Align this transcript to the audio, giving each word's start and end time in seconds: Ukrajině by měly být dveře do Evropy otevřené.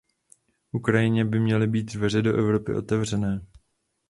Ukrajině 0.71 1.25
by 1.25 1.39
měly 1.39 1.67
být 1.67 1.93
dveře 1.93 2.21
do 2.21 2.35
Evropy 2.37 2.73
otevřené. 2.73 3.41